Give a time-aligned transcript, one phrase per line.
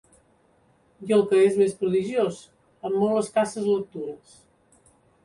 [1.09, 2.39] I el que és més prodigiós,
[2.91, 4.35] amb molt escasses lectures